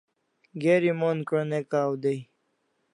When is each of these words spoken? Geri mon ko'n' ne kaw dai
Geri 0.63 0.91
mon 0.99 1.19
ko'n' 1.29 1.49
ne 1.51 1.59
kaw 1.71 1.91
dai 2.03 2.19